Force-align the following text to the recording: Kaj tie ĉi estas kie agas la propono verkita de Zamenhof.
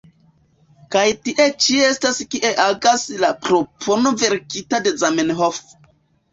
Kaj 0.95 1.03
tie 1.27 1.45
ĉi 1.65 1.77
estas 1.89 2.23
kie 2.33 2.51
agas 2.65 3.05
la 3.27 3.31
propono 3.45 4.17
verkita 4.25 4.85
de 4.89 4.99
Zamenhof. 5.07 5.65